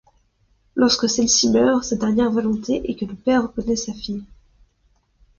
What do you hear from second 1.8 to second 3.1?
sa dernière volonté est que